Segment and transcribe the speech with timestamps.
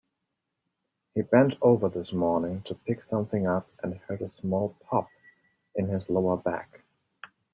[1.13, 5.07] He bent over this morning to pick something up and heard a small pop
[5.75, 6.81] in his lower back.